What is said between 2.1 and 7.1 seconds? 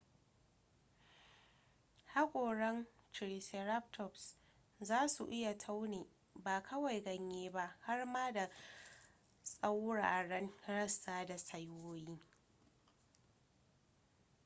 hakoran triceratops za su iya taune ba kawai